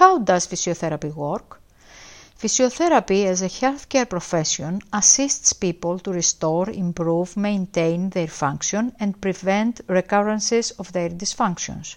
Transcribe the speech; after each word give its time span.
How 0.00 0.16
does 0.16 0.46
physiotherapy 0.46 1.14
work? 1.14 1.60
Physiotherapy 2.40 3.26
as 3.26 3.42
a 3.42 3.50
healthcare 3.50 4.08
profession 4.08 4.80
assists 4.94 5.52
people 5.52 5.98
to 5.98 6.10
restore, 6.10 6.70
improve, 6.70 7.36
maintain 7.36 8.08
their 8.08 8.26
function 8.26 8.96
and 8.98 9.20
prevent 9.20 9.82
recurrences 9.88 10.70
of 10.78 10.90
their 10.92 11.10
dysfunctions. 11.10 11.96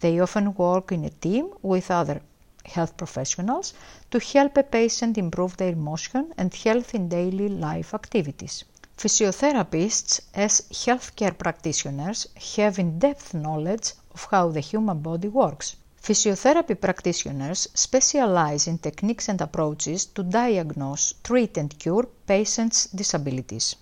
They 0.00 0.18
often 0.20 0.54
work 0.54 0.90
in 0.90 1.04
a 1.04 1.10
team 1.10 1.50
with 1.60 1.90
other 1.90 2.22
health 2.64 2.96
professionals 2.96 3.74
to 4.10 4.20
help 4.20 4.56
a 4.56 4.62
patient 4.62 5.18
improve 5.18 5.58
their 5.58 5.76
motion 5.76 6.32
and 6.38 6.54
health 6.54 6.94
in 6.94 7.10
daily 7.10 7.50
life 7.50 7.92
activities. 7.92 8.64
Physiotherapists, 8.96 10.20
as 10.32 10.62
healthcare 10.72 11.36
practitioners, 11.36 12.26
have 12.56 12.78
in 12.78 12.98
depth 12.98 13.34
knowledge 13.34 13.92
of 14.14 14.28
how 14.30 14.48
the 14.48 14.60
human 14.60 15.00
body 15.00 15.28
works. 15.28 15.76
Physiotherapy 16.04 16.78
practitioners 16.78 17.66
specialize 17.72 18.66
in 18.66 18.76
techniques 18.76 19.30
and 19.30 19.40
approaches 19.40 20.04
to 20.04 20.22
diagnose, 20.22 21.14
treat, 21.22 21.56
and 21.56 21.78
cure 21.78 22.06
patients' 22.26 22.88
disabilities. 22.88 23.74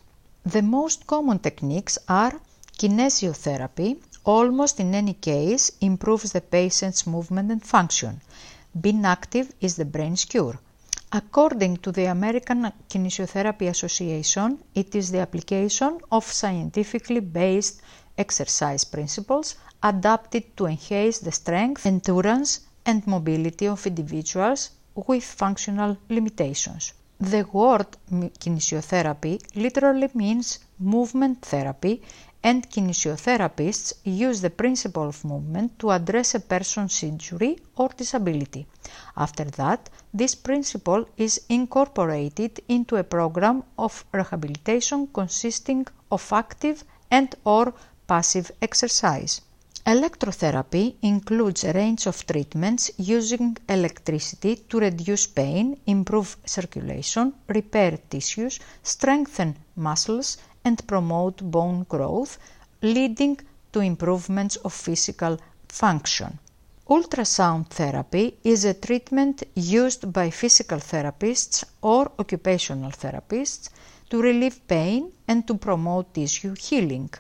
The 0.45 0.63
most 0.63 1.05
common 1.09 1.41
techniques 1.41 1.99
are 2.09 2.41
kinesiotherapy, 2.79 4.01
almost 4.23 4.79
in 4.79 4.95
any 4.95 5.15
case 5.15 5.73
improves 5.81 6.31
the 6.31 6.43
patient's 6.43 7.09
movement 7.09 7.51
and 7.51 7.61
function. 7.61 8.21
Being 8.81 9.05
active 9.05 9.53
is 9.61 9.75
the 9.75 9.85
brain's 9.85 10.25
cure. 10.25 10.61
According 11.11 11.79
to 11.79 11.91
the 11.91 12.05
American 12.05 12.73
Kinesiotherapy 12.89 13.69
Association, 13.69 14.61
it 14.77 14.95
is 14.95 15.11
the 15.11 15.19
application 15.19 15.99
of 16.13 16.25
scientifically 16.25 17.21
based 17.21 17.83
exercise 18.19 18.85
principles 18.85 19.57
adapted 19.83 20.57
to 20.57 20.67
enhance 20.67 21.19
the 21.19 21.33
strength, 21.33 21.87
endurance, 21.87 22.61
and 22.85 23.07
mobility 23.07 23.67
of 23.67 23.87
individuals 23.87 24.71
with 24.95 25.25
functional 25.25 25.97
limitations. 26.09 26.93
The 27.21 27.47
word 27.53 27.87
kinesiotherapy 28.11 29.41
literally 29.55 30.11
means 30.15 30.59
movement 30.79 31.43
therapy, 31.43 32.03
and 32.43 32.69
kinesiotherapists 32.69 33.93
use 34.03 34.41
the 34.41 34.51
principle 34.51 35.09
of 35.09 35.25
movement 35.25 35.79
to 35.79 35.93
address 35.93 36.35
a 36.35 36.41
person's 36.41 37.03
injury 37.05 37.61
or 37.77 37.91
disability. 37.97 38.67
After 39.17 39.45
that, 39.45 39.89
this 40.13 40.35
principle 40.35 41.07
is 41.17 41.41
incorporated 41.49 42.61
into 42.69 42.97
a 42.97 43.05
program 43.05 43.63
of 43.79 44.05
rehabilitation 44.13 45.07
consisting 45.07 45.87
of 46.11 46.33
active 46.33 46.83
and 47.11 47.35
or 47.45 47.73
passive 48.13 48.51
exercise. 48.61 49.41
Electrotherapy 49.87 50.85
includes 51.13 51.65
a 51.65 51.73
range 51.73 52.05
of 52.07 52.27
treatments 52.31 52.91
using 52.99 53.57
electricity 53.77 54.55
to 54.69 54.79
reduce 54.79 55.27
pain, 55.27 55.67
improve 55.87 56.37
circulation, 56.45 57.33
repair 57.49 57.93
tissues, 58.11 58.61
strengthen 58.83 59.57
muscles, 59.77 60.37
and 60.63 60.87
promote 60.87 61.39
bone 61.57 61.81
growth, 61.89 62.39
leading 62.83 63.35
to 63.73 63.81
improvements 63.81 64.57
of 64.57 64.73
physical 64.75 65.35
function. 65.67 66.39
Ultrasound 66.95 67.65
therapy 67.71 68.37
is 68.45 68.65
a 68.67 68.75
treatment 68.75 69.43
used 69.55 70.13
by 70.13 70.29
physical 70.31 70.81
therapists 70.91 71.65
or 71.81 72.13
occupational 72.19 72.91
therapists 72.91 73.71
to 74.11 74.21
relieve 74.21 74.61
pain 74.69 75.11
and 75.27 75.47
to 75.49 75.55
promote 75.55 76.13
tissue 76.13 76.55
healing. 76.69 77.11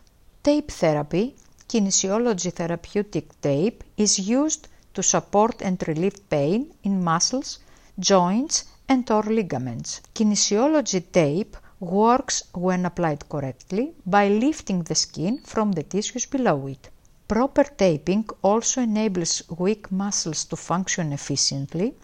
Tape 0.44 0.72
therapy 0.72 1.36
kinesiology 1.68 2.52
therapeutic 2.52 3.40
tape 3.40 3.84
is 3.96 4.18
used 4.18 4.66
to 4.92 5.00
support 5.00 5.62
and 5.62 5.80
relieve 5.86 6.28
pain 6.28 6.74
in 6.82 7.02
muscles, 7.04 7.60
joints, 7.96 8.64
and 8.88 9.08
or 9.10 9.22
ligaments. 9.22 10.00
Kinesiology 10.16 11.00
tape 11.12 11.56
works 11.78 12.42
when 12.54 12.84
applied 12.86 13.28
correctly 13.28 13.94
by 14.04 14.26
lifting 14.26 14.82
the 14.82 14.96
skin 14.96 15.38
from 15.44 15.70
the 15.72 15.84
tissues 15.84 16.26
below 16.26 16.66
it. 16.66 16.90
Proper 17.28 17.62
taping 17.62 18.28
also 18.42 18.80
enables 18.82 19.42
weak 19.48 19.92
muscles 19.92 20.44
to 20.46 20.56
function 20.56 21.12
efficiently, 21.12 21.94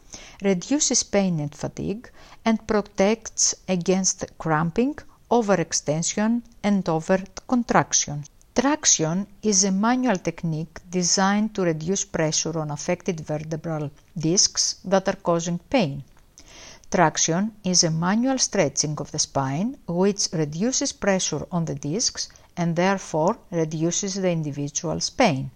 reduces 0.43 1.03
pain 1.03 1.41
and 1.41 1.55
fatigue, 1.55 2.09
and 2.45 2.65
protects 2.69 3.57
against 3.67 4.25
cramping, 4.39 4.97
overextension, 5.31 6.43
and 6.63 6.85
overcontraction. 6.85 8.25
Traction 8.55 9.27
is 9.43 9.63
a 9.65 9.71
manual 9.71 10.17
technique 10.17 10.81
designed 10.91 11.55
to 11.55 11.63
reduce 11.63 12.05
pressure 12.05 12.59
on 12.59 12.71
affected 12.71 13.21
vertebral 13.21 13.91
discs 14.17 14.77
that 14.85 15.07
are 15.07 15.17
causing 15.23 15.59
pain. 15.71 16.03
Traction 16.91 17.53
is 17.63 17.85
a 17.85 17.91
manual 17.91 18.39
stretching 18.39 18.97
of 18.99 19.13
the 19.13 19.19
spine 19.19 19.77
which 19.87 20.29
reduces 20.33 20.93
pressure 20.93 21.47
on 21.53 21.67
the 21.67 21.75
discs 21.75 22.31
and 22.57 22.75
therefore 22.75 23.39
reduces 23.51 24.15
the 24.15 24.31
individual's 24.31 25.11
pain. 25.11 25.51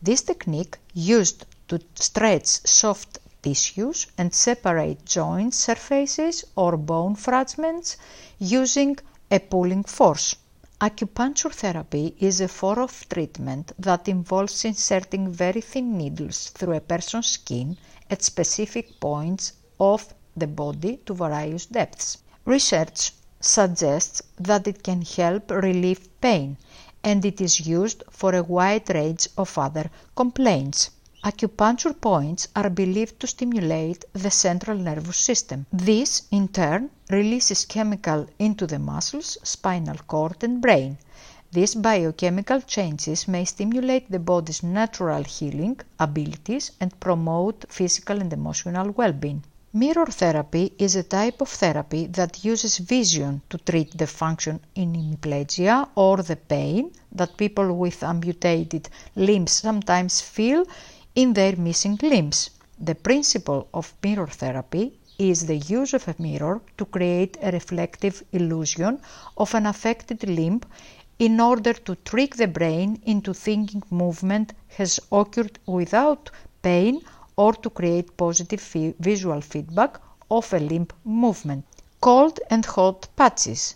This 0.00 0.22
technique 0.22 0.78
used 0.94 1.44
to 1.68 1.80
stretch 1.94 2.46
soft 2.46 3.18
tissues 3.42 4.06
and 4.18 4.34
separate 4.34 5.04
joint 5.04 5.54
surfaces 5.54 6.44
or 6.56 6.76
bone 6.76 7.14
fragments 7.14 7.96
using 8.38 8.96
a 9.30 9.38
pulling 9.38 9.84
force. 9.84 10.36
Acupuncture 10.80 11.52
therapy 11.52 12.14
is 12.18 12.40
a 12.40 12.48
form 12.48 12.78
of 12.78 13.08
treatment 13.08 13.72
that 13.78 14.08
involves 14.08 14.64
inserting 14.64 15.30
very 15.30 15.60
thin 15.60 15.98
needles 15.98 16.48
through 16.48 16.76
a 16.76 16.80
person's 16.80 17.26
skin 17.26 17.76
at 18.08 18.22
specific 18.22 18.98
points 18.98 19.52
of 19.78 20.14
the 20.36 20.46
body 20.46 20.96
to 21.04 21.12
various 21.12 21.66
depths. 21.66 22.18
Research 22.44 23.12
suggests 23.40 24.22
that 24.38 24.66
it 24.66 24.82
can 24.82 25.02
help 25.02 25.50
relieve 25.50 26.08
pain 26.20 26.56
and 27.02 27.24
it 27.24 27.40
is 27.40 27.66
used 27.66 28.02
for 28.10 28.34
a 28.34 28.42
wide 28.42 28.88
range 28.90 29.28
of 29.36 29.56
other 29.58 29.90
complaints. 30.14 30.90
Acupuncture 31.22 32.00
points 32.00 32.48
are 32.56 32.70
believed 32.70 33.20
to 33.20 33.26
stimulate 33.26 34.06
the 34.14 34.30
central 34.30 34.78
nervous 34.78 35.18
system. 35.18 35.66
This, 35.70 36.22
in 36.30 36.48
turn, 36.48 36.88
releases 37.10 37.66
chemical 37.66 38.26
into 38.38 38.66
the 38.66 38.78
muscles, 38.78 39.36
spinal 39.42 39.98
cord 40.06 40.42
and 40.42 40.62
brain. 40.62 40.96
These 41.52 41.74
biochemical 41.74 42.62
changes 42.62 43.28
may 43.28 43.44
stimulate 43.44 44.10
the 44.10 44.18
body's 44.18 44.62
natural 44.62 45.22
healing 45.24 45.78
abilities 45.98 46.70
and 46.80 46.98
promote 47.00 47.66
physical 47.68 48.18
and 48.18 48.32
emotional 48.32 48.90
well-being. 48.92 49.44
Mirror 49.74 50.06
therapy 50.06 50.72
is 50.78 50.96
a 50.96 51.02
type 51.02 51.40
of 51.42 51.48
therapy 51.48 52.06
that 52.06 52.44
uses 52.44 52.78
vision 52.78 53.42
to 53.50 53.58
treat 53.58 53.96
the 53.96 54.06
function 54.06 54.58
in 54.74 54.94
hemiplegia 54.94 55.86
or 55.94 56.22
the 56.22 56.36
pain 56.36 56.90
that 57.12 57.36
people 57.36 57.76
with 57.76 58.02
amputated 58.02 58.88
limbs 59.14 59.52
sometimes 59.52 60.20
feel 60.20 60.64
in 61.14 61.32
their 61.32 61.56
missing 61.56 61.98
limbs. 62.02 62.50
The 62.78 62.94
principle 62.94 63.68
of 63.74 63.94
mirror 64.02 64.26
therapy 64.26 64.92
is 65.18 65.46
the 65.46 65.58
use 65.58 65.92
of 65.92 66.08
a 66.08 66.14
mirror 66.18 66.62
to 66.78 66.84
create 66.84 67.36
a 67.42 67.50
reflective 67.50 68.22
illusion 68.32 69.00
of 69.36 69.54
an 69.54 69.66
affected 69.66 70.26
limb 70.28 70.62
in 71.18 71.38
order 71.38 71.74
to 71.74 71.94
trick 71.96 72.36
the 72.36 72.48
brain 72.48 72.98
into 73.04 73.34
thinking 73.34 73.82
movement 73.90 74.52
has 74.68 74.98
occurred 75.12 75.58
without 75.66 76.30
pain 76.62 77.02
or 77.36 77.52
to 77.52 77.68
create 77.68 78.16
positive 78.16 78.62
visual 78.98 79.40
feedback 79.40 80.00
of 80.30 80.52
a 80.54 80.58
limb 80.58 80.88
movement. 81.04 81.64
Cold 82.00 82.40
and 82.48 82.64
hot 82.64 83.08
patches. 83.16 83.74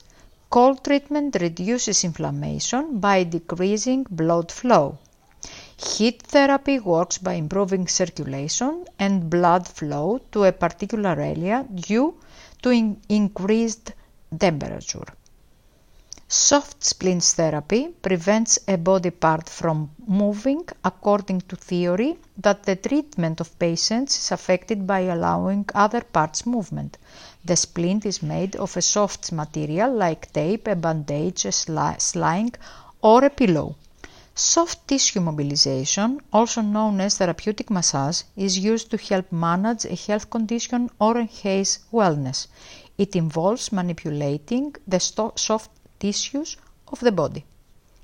Cold 0.48 0.82
treatment 0.84 1.36
reduces 1.40 2.04
inflammation 2.04 2.98
by 3.00 3.24
decreasing 3.24 4.06
blood 4.08 4.50
flow. 4.50 4.98
Heat 5.76 6.22
therapy 6.22 6.78
works 6.78 7.18
by 7.18 7.32
improving 7.34 7.88
circulation 7.88 8.86
and 8.98 9.28
blood 9.28 9.66
flow 9.66 10.20
to 10.32 10.44
a 10.44 10.52
particular 10.52 11.20
area 11.20 11.66
due 11.74 12.14
to 12.62 12.70
in 12.70 13.00
increased 13.08 13.92
temperature. 14.38 15.06
Soft 16.28 16.82
splints 16.82 17.34
therapy 17.34 17.88
prevents 18.02 18.58
a 18.66 18.76
body 18.76 19.10
part 19.10 19.48
from 19.48 19.90
moving 20.06 20.64
according 20.84 21.42
to 21.42 21.56
theory 21.56 22.18
that 22.38 22.62
the 22.64 22.76
treatment 22.76 23.40
of 23.40 23.58
patients 23.58 24.18
is 24.18 24.32
affected 24.32 24.86
by 24.86 25.00
allowing 25.00 25.64
other 25.74 26.00
parts 26.00 26.46
movement. 26.46 26.98
The 27.44 27.56
splint 27.56 28.06
is 28.06 28.22
made 28.22 28.56
of 28.56 28.76
a 28.76 28.82
soft 28.82 29.32
material 29.32 29.92
like 29.92 30.32
tape, 30.32 30.66
a 30.66 30.74
bandage, 30.74 31.44
a 31.44 31.52
sling 31.52 32.54
or 33.02 33.24
a 33.24 33.30
pillow. 33.30 33.76
Soft 34.36 34.88
tissue 34.88 35.20
mobilization, 35.20 36.20
also 36.32 36.60
known 36.60 37.00
as 37.00 37.18
therapeutic 37.18 37.70
massage, 37.70 38.22
is 38.36 38.58
used 38.58 38.90
to 38.90 38.96
help 38.96 39.30
manage 39.30 39.84
a 39.84 39.94
health 39.94 40.28
condition 40.28 40.90
or 40.98 41.16
enhance 41.18 41.78
wellness. 41.92 42.48
It 42.98 43.14
involves 43.14 43.70
manipulating 43.70 44.74
the 44.88 44.98
soft 44.98 45.70
tissues 46.00 46.56
of 46.88 46.98
the 46.98 47.12
body. 47.12 47.44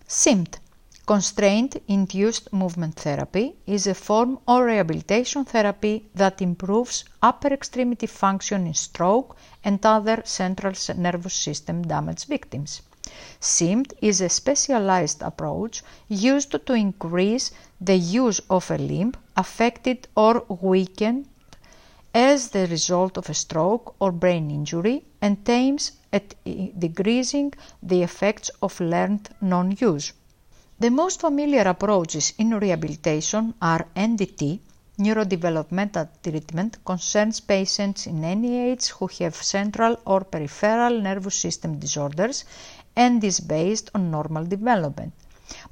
CIMT 0.06 0.60
Constraint 1.04 1.82
induced 1.88 2.52
movement 2.52 2.94
therapy 2.94 3.56
is 3.66 3.88
a 3.88 3.94
form 3.94 4.38
of 4.46 4.62
rehabilitation 4.62 5.44
therapy 5.44 6.08
that 6.14 6.40
improves 6.40 7.04
upper 7.20 7.48
extremity 7.48 8.06
function 8.06 8.68
in 8.68 8.74
stroke 8.74 9.36
and 9.64 9.84
other 9.84 10.22
central 10.24 10.72
nervous 10.96 11.34
system 11.34 11.82
damage 11.82 12.26
victims. 12.26 12.82
CIMT 13.40 13.92
is 14.00 14.20
a 14.20 14.28
specialized 14.28 15.22
approach 15.22 15.82
used 16.08 16.54
to 16.66 16.72
increase 16.74 17.50
the 17.80 17.96
use 17.96 18.40
of 18.50 18.70
a 18.70 18.78
limb 18.78 19.14
affected 19.36 20.08
or 20.14 20.44
weakened 20.48 21.26
as 22.14 22.48
the 22.50 22.66
result 22.66 23.16
of 23.16 23.30
a 23.30 23.34
stroke 23.34 23.94
or 24.00 24.10
brain 24.10 24.50
injury 24.50 25.04
and 25.20 25.48
aims 25.48 25.92
at 26.12 26.34
decreasing 26.78 27.52
the 27.82 28.02
effects 28.02 28.50
of 28.62 28.80
learned 28.80 29.28
non-use. 29.40 30.12
The 30.78 30.90
most 30.90 31.20
familiar 31.20 31.62
approaches 31.62 32.32
in 32.38 32.58
rehabilitation 32.58 33.54
are 33.60 33.86
NDT, 33.94 34.60
neurodevelopmental 34.98 36.08
treatment, 36.22 36.84
concerns 36.84 37.40
patients 37.40 38.06
in 38.06 38.24
any 38.24 38.58
age 38.70 38.88
who 38.88 39.06
have 39.18 39.36
central 39.36 39.98
or 40.04 40.24
peripheral 40.24 41.00
nervous 41.00 41.36
system 41.36 41.78
disorders 41.78 42.44
and 43.04 43.24
is 43.24 43.40
based 43.40 43.86
on 43.94 44.10
normal 44.10 44.44
development. 44.44 45.12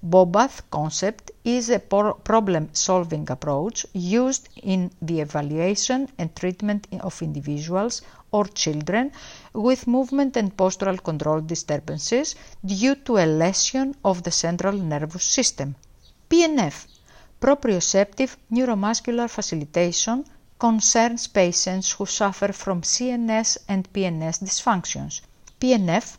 BOBATH 0.02 0.56
concept 0.70 1.30
is 1.44 1.70
a 1.70 1.78
problem-solving 1.78 3.30
approach 3.30 3.86
used 3.92 4.48
in 4.62 4.90
the 5.00 5.20
evaluation 5.20 6.08
and 6.18 6.34
treatment 6.34 6.86
of 7.00 7.22
individuals 7.22 8.02
or 8.32 8.44
children 8.46 9.12
with 9.52 9.86
movement 9.86 10.36
and 10.36 10.56
postural 10.56 11.02
control 11.08 11.40
disturbances 11.40 12.34
due 12.64 12.96
to 13.06 13.18
a 13.18 13.26
lesion 13.42 13.94
of 14.04 14.22
the 14.22 14.30
central 14.30 14.76
nervous 14.92 15.24
system. 15.24 15.76
PNF, 16.30 16.86
proprioceptive 17.40 18.36
neuromuscular 18.50 19.28
facilitation, 19.30 20.24
concerns 20.58 21.28
patients 21.28 21.92
who 21.92 22.04
suffer 22.06 22.52
from 22.52 22.82
CNS 22.82 23.58
and 23.68 23.92
PNS 23.92 24.36
dysfunctions. 24.42 25.20
PNF 25.60 26.18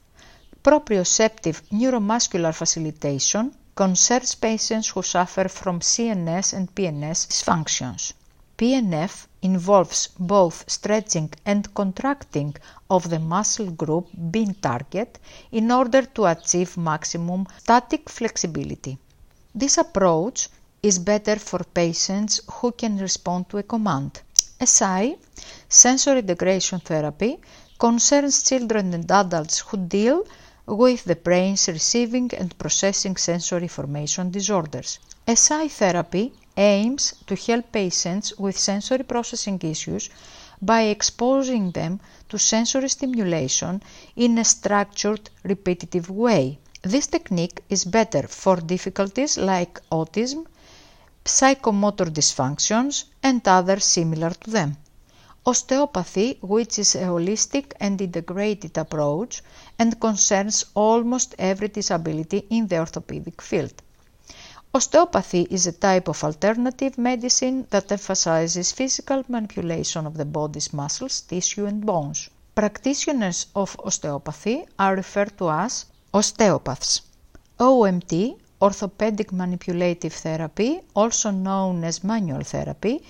Proprioceptive 0.61 1.61
neuromuscular 1.71 2.53
facilitation 2.53 3.53
concerns 3.73 4.35
patients 4.35 4.89
who 4.89 5.01
suffer 5.01 5.47
from 5.47 5.79
CNS 5.79 6.51
and 6.53 6.75
PNS 6.75 7.27
dysfunctions. 7.29 8.11
PNF 8.57 9.27
involves 9.41 10.09
both 10.19 10.69
stretching 10.69 11.29
and 11.45 11.73
contracting 11.73 12.53
of 12.89 13.09
the 13.09 13.19
muscle 13.19 13.71
group 13.71 14.09
being 14.31 14.53
target 14.53 15.17
in 15.53 15.71
order 15.71 16.01
to 16.01 16.25
achieve 16.25 16.75
maximum 16.75 17.47
static 17.57 18.09
flexibility. 18.09 18.97
This 19.56 19.77
approach 19.77 20.50
is 20.83 21.00
better 21.00 21.38
for 21.38 21.63
patients 21.73 22.41
who 22.56 22.73
can 22.73 22.97
respond 22.97 23.47
to 23.50 23.59
a 23.59 23.63
command. 23.63 24.21
SI, 24.61 25.15
sensory 25.69 26.19
integration 26.19 26.81
therapy, 26.81 27.39
concerns 27.79 28.44
children 28.44 28.94
and 28.94 29.09
adults 29.09 29.59
who 29.59 29.77
deal 29.77 30.25
with 30.69 31.04
the 31.06 31.16
brain's 31.16 31.68
receiving 31.68 32.30
and 32.38 32.56
processing 32.60 33.18
sensory 33.18 33.63
information 33.63 34.30
disorders. 34.30 35.00
SI 35.27 35.68
therapy 35.68 36.31
aims 36.56 37.13
to 37.25 37.36
help 37.36 37.71
patients 37.71 38.38
with 38.38 38.57
sensory 38.57 39.04
processing 39.04 39.60
issues 39.63 40.10
by 40.62 40.81
exposing 40.83 41.71
them 41.71 42.00
to 42.27 42.38
sensory 42.38 42.89
stimulation 42.89 43.81
in 44.16 44.38
a 44.38 44.45
structured, 44.45 45.30
repetitive 45.44 46.10
way. 46.10 46.60
This 46.83 47.07
technique 47.07 47.63
is 47.69 47.83
better 47.86 48.27
for 48.27 48.57
difficulties 48.57 49.38
like 49.38 49.81
autism, 49.92 50.45
psychomotor 51.25 52.10
dysfunctions, 52.12 53.06
and 53.24 53.45
others 53.48 53.86
similar 53.86 54.31
to 54.31 54.51
them. 54.51 54.77
Osteopathy, 55.45 56.38
which 56.41 56.77
is 56.77 56.95
a 56.95 57.03
holistic 57.03 57.74
and 57.80 58.01
integrated 58.01 58.77
approach 58.77 59.41
and 59.77 60.00
concerns 60.00 60.65
almost 60.75 61.33
every 61.39 61.69
disability 61.69 62.45
in 62.50 62.68
the 62.68 62.77
orthopedic 62.77 63.41
field. 63.41 63.74
Osteopathy 64.74 65.47
is 65.50 65.65
a 65.65 65.71
type 65.71 66.07
of 66.07 66.24
alternative 66.24 66.97
medicine 66.97 67.65
that 67.71 67.91
emphasizes 67.91 68.71
physical 68.71 69.24
manipulation 69.27 70.06
of 70.06 70.15
the 70.15 70.25
body's 70.25 70.74
muscles, 70.74 71.21
tissue 71.21 71.65
and 71.65 71.85
bones. 71.85 72.30
Practitioners 72.53 73.47
of 73.56 73.75
osteopathy 73.83 74.65
are 74.77 74.95
referred 74.95 75.38
to 75.38 75.50
as 75.50 75.85
osteopaths. 76.13 77.01
OMT, 77.59 78.38
orthopedic 78.61 79.31
manipulative 79.31 80.13
therapy, 80.13 80.81
also 80.95 81.31
known 81.31 81.83
as 81.83 82.03
manual 82.03 82.44
therapy, 82.44 83.01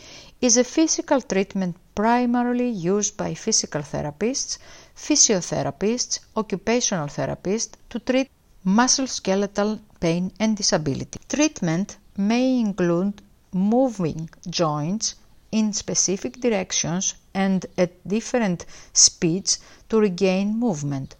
is 0.42 0.58
a 0.58 0.64
physical 0.64 1.22
treatment 1.22 1.76
primarily 1.96 2.70
used 2.70 3.18
by 3.18 3.34
physical 3.34 3.82
therapists, 3.82 4.58
physiotherapists, 4.96 6.20
occupational 6.36 7.08
therapists 7.08 7.74
to 7.90 8.00
treat 8.00 8.30
musculoskeletal 8.66 9.80
pain 10.00 10.32
and 10.40 10.56
disability. 10.56 11.20
Treatment 11.28 11.98
may 12.18 12.60
include 12.60 13.22
moving 13.54 14.30
joints 14.50 15.16
in 15.52 15.74
specific 15.74 16.40
directions 16.40 17.16
and 17.34 17.66
at 17.78 18.08
different 18.08 18.66
speeds 18.94 19.60
to 19.90 20.00
regain 20.00 20.58
movement, 20.60 21.16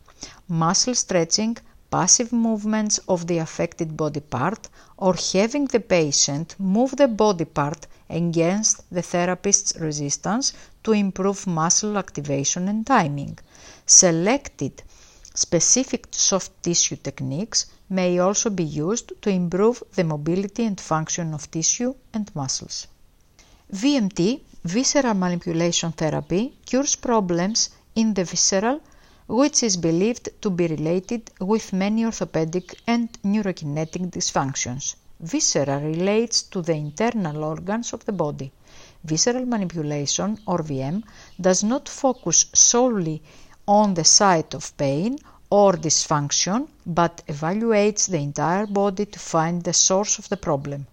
muscle 0.48 0.94
stretching, 0.94 1.58
passive 1.92 2.32
movements 2.32 3.00
of 3.08 3.28
the 3.28 3.38
affected 3.38 3.98
body 3.98 4.20
part, 4.20 4.70
or 4.98 5.16
having 5.34 5.66
the 5.66 5.80
patient 5.80 6.56
move 6.60 6.96
the 6.98 7.08
body 7.08 7.46
part 7.46 7.88
against 8.10 8.82
the 8.92 9.02
therapist's 9.02 9.76
resistance 9.80 10.54
to 10.84 10.92
improve 10.92 11.48
muscle 11.48 11.98
activation 11.98 12.68
and 12.68 12.86
timing. 12.86 13.38
Selected 13.86 14.84
specific 15.34 16.08
soft 16.12 16.52
tissue 16.64 16.96
techniques 16.96 17.68
may 17.90 18.20
also 18.20 18.50
be 18.50 18.64
used 18.64 19.14
to 19.22 19.30
improve 19.30 19.82
the 19.96 20.04
mobility 20.04 20.64
and 20.66 20.80
function 20.80 21.34
of 21.34 21.50
tissue 21.50 21.94
and 22.14 22.30
muscles. 22.36 22.88
VMT, 23.74 24.42
visceral 24.64 25.14
manipulation 25.14 25.92
therapy, 25.92 26.58
cures 26.66 26.96
problems 26.96 27.70
in 27.96 28.14
the 28.14 28.24
visceral 28.24 28.82
which 29.30 29.62
is 29.62 29.78
believed 29.78 30.28
to 30.42 30.50
be 30.50 30.66
related 30.66 31.30
with 31.40 31.72
many 31.72 32.04
orthopedic 32.04 32.80
and 32.88 33.08
neurokinetic 33.24 34.10
dysfunctions. 34.10 34.96
Viscera 35.20 35.78
relates 35.80 36.42
to 36.42 36.64
the 36.64 36.74
internal 36.74 37.44
organs 37.44 37.94
of 37.94 38.04
the 38.06 38.12
body. 38.12 38.52
Visceral 39.04 39.46
manipulation, 39.46 40.40
or 40.48 40.60
VM, 40.60 41.04
does 41.40 41.64
not 41.64 41.88
focus 41.88 42.48
solely 42.54 43.22
on 43.68 43.94
the 43.94 44.04
site 44.04 44.56
of 44.56 44.76
pain 44.78 45.20
or 45.52 45.74
dysfunction, 45.74 46.68
but 46.86 47.22
evaluates 47.28 48.08
the 48.08 48.18
entire 48.18 48.66
body 48.66 49.06
to 49.06 49.20
find 49.20 49.64
the 49.64 49.74
source 49.74 50.18
of 50.18 50.28
the 50.30 50.38
problem. 50.38 50.88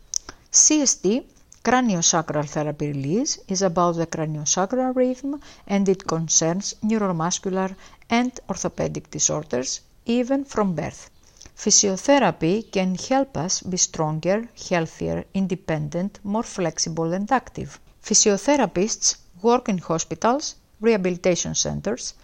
CST, 0.53 1.25
craniosacral 1.67 2.49
therapy 2.49 2.93
release, 2.93 3.41
is 3.49 3.61
about 3.61 3.97
the 3.97 4.07
craniosacral 4.07 4.95
rhythm 4.95 5.41
and 5.67 5.89
it 5.89 6.07
concerns 6.07 6.77
neuromuscular 6.85 7.75
and 8.09 8.39
orthopedic 8.49 9.11
disorders, 9.11 9.81
even 10.05 10.45
from 10.45 10.77
birth. 10.77 11.11
Physiotherapy 11.57 12.71
can 12.71 12.95
help 12.95 13.37
us 13.37 13.63
be 13.63 13.77
stronger, 13.77 14.49
healthier, 14.69 15.25
independent, 15.35 16.21
more 16.23 16.45
flexible 16.45 17.13
and 17.13 17.33
active. 17.33 17.81
Physiotherapists 18.01 19.17
work 19.43 19.69
in 19.69 19.79
hospitals, 19.79 20.55
rehabilitation 20.81 21.57
centers, 21.57 22.15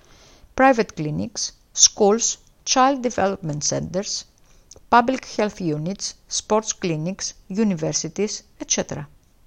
private 0.55 0.95
clinics, 0.95 1.51
schools, 1.73 2.39
child 2.65 3.03
development 3.03 3.65
centers, 3.65 4.25
public 4.89 5.25
health 5.25 5.61
units, 5.61 6.15
sports 6.29 6.73
clinics, 6.73 7.35
universities, 7.49 8.45
etc. 8.61 9.09